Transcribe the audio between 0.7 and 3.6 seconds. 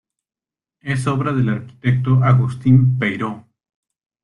Es obra del arquitecto Agustín Peiró.